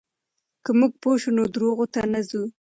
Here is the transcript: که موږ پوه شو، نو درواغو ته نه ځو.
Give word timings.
که 0.63 0.71
موږ 0.79 0.91
پوه 1.01 1.15
شو، 1.21 1.31
نو 1.37 1.43
درواغو 1.53 1.85
ته 1.93 2.01
نه 2.13 2.21
ځو. 2.29 2.43